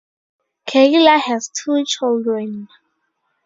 [0.65, 2.67] Keeler has two children.